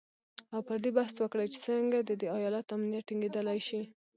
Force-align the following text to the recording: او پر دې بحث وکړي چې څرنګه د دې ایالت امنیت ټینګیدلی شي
او 0.53 0.59
پر 0.67 0.77
دې 0.83 0.91
بحث 0.99 1.15
وکړي 1.19 1.47
چې 1.53 1.57
څرنګه 1.65 1.99
د 2.03 2.11
دې 2.21 2.27
ایالت 2.37 2.67
امنیت 2.77 3.03
ټینګیدلی 3.07 3.59
شي 3.67 3.81